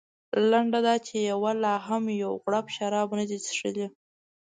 [0.49, 3.87] لنډه دا چې یوه لا هم یو غړپ شراب نه دي څښلي.